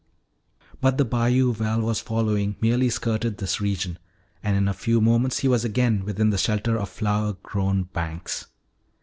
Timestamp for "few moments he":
4.73-5.47